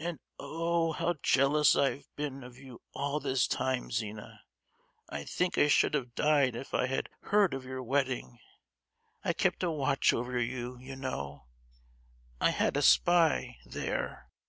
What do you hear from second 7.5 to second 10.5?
of your wedding. I kept a watch over